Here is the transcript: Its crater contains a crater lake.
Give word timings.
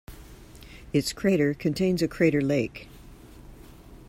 Its 0.93 1.13
crater 1.13 1.53
contains 1.53 2.01
a 2.01 2.07
crater 2.07 2.41
lake. 2.41 2.87